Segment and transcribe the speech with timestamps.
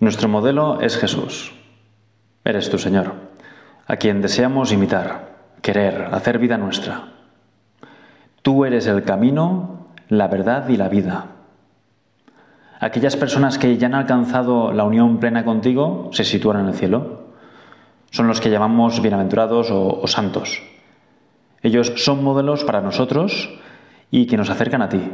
[0.00, 1.52] Nuestro modelo es Jesús.
[2.42, 3.12] Eres tu Señor,
[3.86, 7.08] a quien deseamos imitar, querer, hacer vida nuestra.
[8.40, 11.26] Tú eres el camino, la verdad y la vida.
[12.80, 17.26] Aquellas personas que ya han alcanzado la unión plena contigo se sitúan en el cielo.
[18.10, 20.62] Son los que llamamos bienaventurados o, o santos.
[21.62, 23.50] Ellos son modelos para nosotros
[24.10, 25.12] y que nos acercan a ti,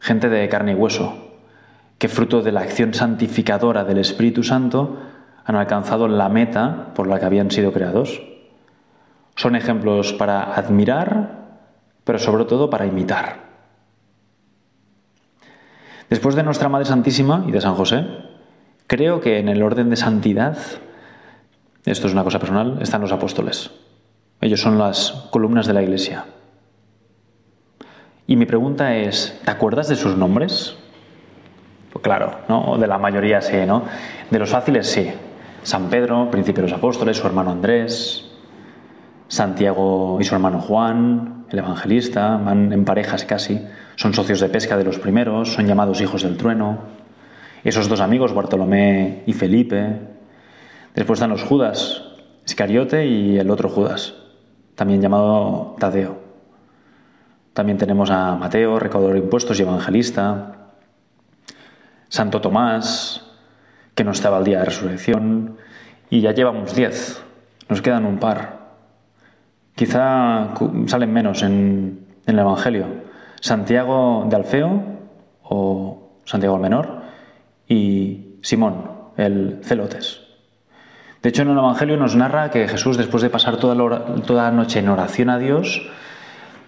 [0.00, 1.23] gente de carne y hueso,
[2.04, 4.98] que fruto de la acción santificadora del Espíritu Santo
[5.42, 8.20] han alcanzado la meta por la que habían sido creados.
[9.36, 11.62] Son ejemplos para admirar,
[12.04, 13.38] pero sobre todo para imitar.
[16.10, 18.06] Después de nuestra Madre Santísima y de San José,
[18.86, 20.58] creo que en el orden de santidad,
[21.86, 23.70] esto es una cosa personal, están los apóstoles.
[24.42, 26.26] Ellos son las columnas de la Iglesia.
[28.26, 30.76] Y mi pregunta es, ¿te acuerdas de sus nombres?
[32.04, 32.76] Claro, ¿no?
[32.76, 33.82] De la mayoría sí, ¿no?
[34.30, 35.10] De los fáciles sí.
[35.62, 38.30] San Pedro, príncipe de los apóstoles, su hermano Andrés,
[39.26, 44.76] Santiago y su hermano Juan, el evangelista, van en parejas casi, son socios de pesca
[44.76, 46.80] de los primeros, son llamados hijos del trueno.
[47.64, 49.98] Esos dos amigos, Bartolomé y Felipe.
[50.94, 52.02] Después están los Judas,
[52.46, 54.12] Iscariote y el otro Judas,
[54.74, 56.18] también llamado Tadeo.
[57.54, 60.63] También tenemos a Mateo, recaudador de impuestos y evangelista.
[62.14, 63.22] Santo Tomás,
[63.96, 65.56] que no estaba al día de resurrección.
[66.10, 67.20] Y ya llevamos diez.
[67.68, 68.60] Nos quedan un par.
[69.74, 70.54] Quizá
[70.86, 72.86] salen menos en, el Evangelio.
[73.40, 74.82] Santiago de Alfeo
[75.42, 77.02] o Santiago el Menor
[77.66, 80.20] y Simón, el Celotes.
[81.20, 84.44] De hecho, en el Evangelio nos narra que Jesús, después de pasar toda la, toda
[84.44, 85.82] la noche en oración a Dios,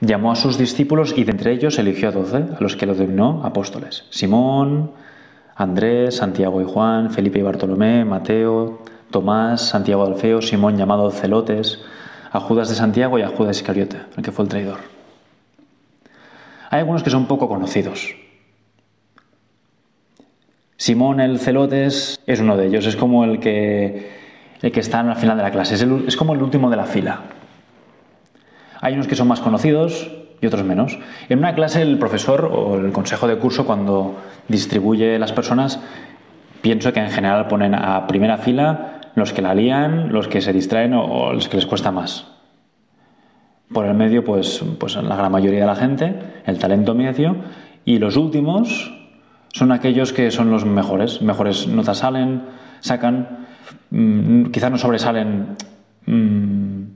[0.00, 2.94] llamó a sus discípulos y de entre ellos eligió a doce, a los que lo
[2.94, 4.06] denominó apóstoles.
[4.08, 5.04] Simón,
[5.56, 11.80] Andrés, Santiago y Juan, Felipe y Bartolomé, Mateo, Tomás, Santiago Alfeo, Simón llamado Celotes,
[12.32, 14.78] a Judas de Santiago y a Judas Iscariote, el que fue el traidor.
[16.70, 18.16] Hay algunos que son poco conocidos.
[20.76, 24.10] Simón el Celotes es uno de ellos, es como el que,
[24.60, 25.76] el que está al final de la clase,
[26.06, 27.20] es como el último de la fila.
[28.80, 30.10] Hay unos que son más conocidos
[30.40, 30.98] y otros menos.
[31.28, 34.16] En una clase el profesor o el consejo de curso cuando
[34.48, 35.80] distribuye las personas,
[36.60, 40.52] pienso que en general ponen a primera fila los que la lían, los que se
[40.52, 42.26] distraen o, los que les cuesta más.
[43.72, 46.14] Por el medio, pues, pues la gran mayoría de la gente,
[46.46, 47.36] el talento medio,
[47.84, 48.92] y los últimos
[49.52, 52.42] son aquellos que son los mejores, mejores notas salen,
[52.80, 53.46] sacan,
[53.90, 55.56] mmm, quizás no sobresalen
[56.06, 56.93] mmm,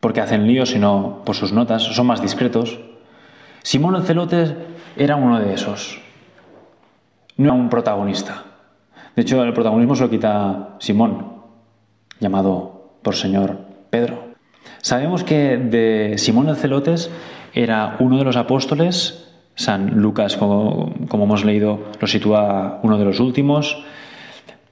[0.00, 2.80] porque hacen líos, sino por sus notas, son más discretos.
[3.62, 4.56] Simón el Celote
[4.96, 6.00] era uno de esos,
[7.36, 8.44] no era un protagonista.
[9.14, 11.42] De hecho, el protagonismo se lo quita Simón,
[12.18, 13.58] llamado por señor
[13.90, 14.30] Pedro.
[14.78, 17.10] Sabemos que de Simón el Celotes
[17.52, 23.20] era uno de los apóstoles, San Lucas, como hemos leído, lo sitúa uno de los
[23.20, 23.84] últimos.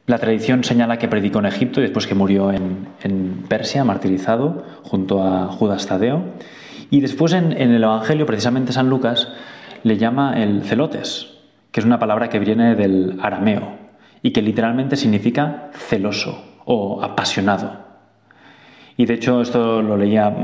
[0.08, 5.22] La tradición señala que predicó en Egipto y después que murió en, Persia, martirizado, junto
[5.22, 6.24] a Judas Tadeo.
[6.88, 9.28] Y después en, el Evangelio, precisamente San Lucas,
[9.82, 11.34] le llama el celotes,
[11.70, 13.76] que es una palabra que viene del arameo
[14.22, 17.84] y que literalmente significa celoso o apasionado.
[18.96, 20.34] Y de hecho esto lo leía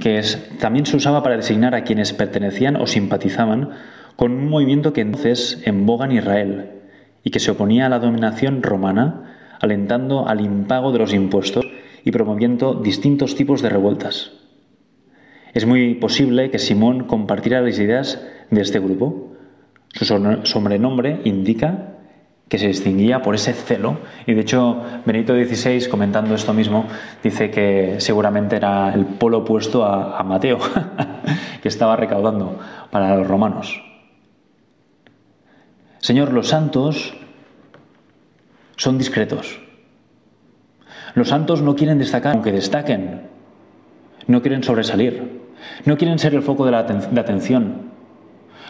[0.00, 3.70] que es, también se usaba para designar a quienes pertenecían o simpatizaban
[4.16, 6.75] con un movimiento que entonces en boga en Israel
[7.26, 11.66] y que se oponía a la dominación romana, alentando al impago de los impuestos
[12.04, 14.30] y promoviendo distintos tipos de revueltas.
[15.52, 19.32] Es muy posible que Simón compartiera las ideas de este grupo.
[19.90, 20.04] Su
[20.44, 21.96] sobrenombre indica
[22.48, 23.98] que se distinguía por ese celo.
[24.24, 26.86] Y de hecho, Benito XVI, comentando esto mismo,
[27.24, 30.60] dice que seguramente era el polo opuesto a, a Mateo,
[31.60, 32.56] que estaba recaudando
[32.92, 33.85] para los romanos.
[36.06, 37.14] Señor, los santos
[38.76, 39.58] son discretos.
[41.16, 43.22] Los santos no quieren destacar, aunque destaquen.
[44.28, 45.42] No quieren sobresalir.
[45.84, 47.90] No quieren ser el foco de la atención.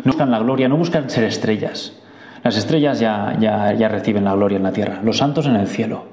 [0.03, 2.01] No buscan la gloria, no buscan ser estrellas.
[2.43, 5.69] Las estrellas ya, ya, ya reciben la gloria en la tierra, los santos en el
[5.69, 6.07] cielo.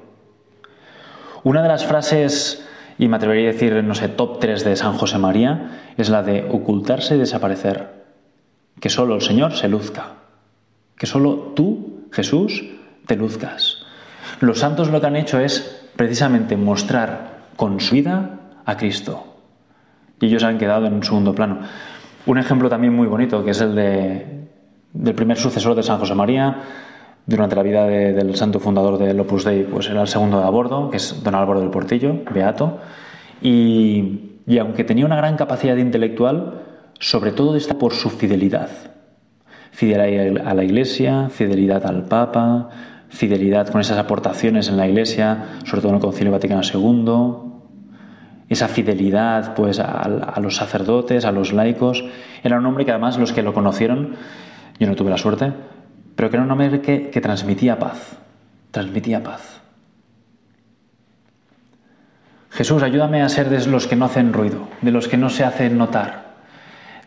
[1.42, 2.68] Una de las frases,
[2.98, 6.22] y me atrevería a decir, no sé, top 3 de San José María, es la
[6.22, 8.04] de ocultarse y desaparecer.
[8.78, 10.23] Que solo el Señor se luzca.
[11.04, 12.64] Que solo tú, Jesús,
[13.04, 13.84] te luzcas.
[14.40, 19.22] Los santos lo que han hecho es precisamente mostrar con su vida a Cristo.
[20.18, 21.58] Y ellos han quedado en un segundo plano.
[22.24, 24.48] Un ejemplo también muy bonito, que es el de,
[24.94, 26.62] del primer sucesor de San José María,
[27.26, 30.48] durante la vida del santo fundador del Opus Dei, pues era el segundo de a
[30.48, 32.78] bordo, que es don Álvaro del Portillo, beato,
[33.42, 36.62] y, y aunque tenía una gran capacidad intelectual,
[36.98, 38.93] sobre todo está por su fidelidad.
[39.74, 42.68] Fidelidad a la Iglesia, fidelidad al Papa,
[43.08, 47.52] fidelidad con esas aportaciones en la Iglesia, sobre todo en el Concilio Vaticano II,
[48.48, 52.04] esa fidelidad pues a, los sacerdotes, a los laicos.
[52.44, 54.14] Era un hombre que además los que lo conocieron,
[54.78, 55.52] yo no tuve la suerte,
[56.14, 58.16] pero que era un hombre que, que transmitía paz,
[58.70, 59.60] transmitía paz.
[62.50, 65.42] Jesús, ayúdame a ser de los que no hacen ruido, de los que no se
[65.42, 66.34] hacen notar,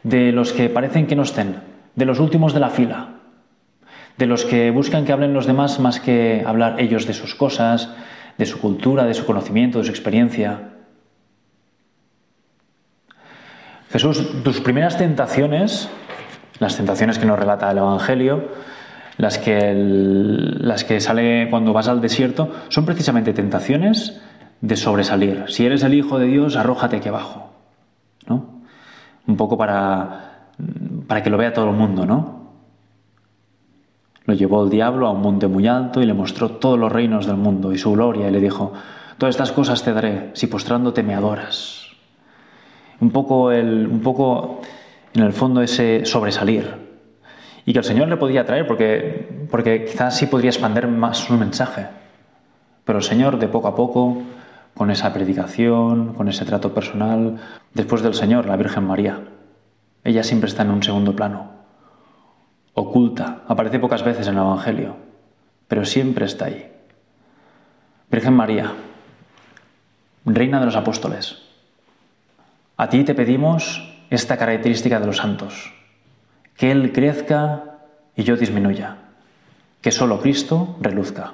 [0.04, 3.10] de los que parecen que no estén, de los últimos de la fila,
[4.18, 7.90] de los que buscan que hablen los demás más que hablar ellos de sus cosas,
[8.38, 10.74] de su cultura, de su conocimiento, de su experiencia.
[13.90, 15.90] Jesús, tus primeras tentaciones,
[16.60, 18.50] las tentaciones que nos relata el Evangelio,
[19.18, 24.22] las que, las que sale cuando vas al desierto, son precisamente tentaciones
[24.62, 25.46] de sobresalir.
[25.48, 27.54] Si eres el Hijo de Dios, arrójate aquí abajo.
[28.28, 28.62] ¿no?
[29.26, 30.37] Un poco para,
[31.07, 32.38] para que lo vea todo el mundo, ¿no?
[34.25, 37.25] Lo llevó el diablo a un monte muy alto y le mostró todos los reinos
[37.25, 38.74] del mundo y su gloria y le dijo,
[39.18, 41.88] todas estas cosas te daré si postrándote me adoras
[43.00, 44.62] un poco, el, un poco
[45.13, 46.88] en el fondo ese sobresalir.
[47.65, 51.33] Y que el Señor le podía traer, porque, porque quizás sí podría expandir más su
[51.33, 51.88] mensaje.
[52.86, 54.21] Pero el Señor, de poco a poco,
[54.74, 57.38] con esa predicación, con ese trato personal,
[57.74, 59.19] después del Señor, la Virgen María.
[60.07, 61.51] Ella siempre está en un segundo plano,
[62.74, 64.95] oculta, aparece pocas veces en el Evangelio,
[65.68, 66.71] pero siempre está ahí.
[68.09, 68.71] Virgen María,
[70.24, 71.39] Reina de los Apóstoles,
[72.77, 75.74] a ti te pedimos esta característica de los santos,
[76.56, 77.80] que Él crezca
[78.15, 78.95] y yo disminuya,
[79.81, 81.33] que solo Cristo reluzca.